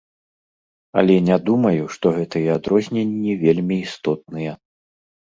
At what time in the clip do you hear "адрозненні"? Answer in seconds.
2.59-3.39